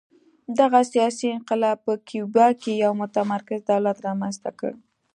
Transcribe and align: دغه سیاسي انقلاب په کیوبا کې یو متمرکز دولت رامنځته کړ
دغه 0.59 0.79
سیاسي 0.91 1.27
انقلاب 1.37 1.77
په 1.85 1.93
کیوبا 2.07 2.47
کې 2.61 2.71
یو 2.83 2.91
متمرکز 3.01 3.59
دولت 3.71 3.97
رامنځته 4.07 4.51
کړ 4.59 4.71